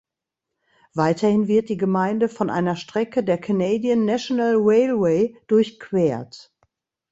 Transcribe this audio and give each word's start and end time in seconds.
Weiterhin 0.95 1.47
wird 1.47 1.69
die 1.69 1.77
Gemeinde 1.77 2.27
von 2.27 2.49
einer 2.49 2.75
Strecke 2.75 3.23
der 3.23 3.37
Canadian 3.37 4.03
National 4.05 4.55
Railway 4.57 5.37
durchquert. 5.45 6.51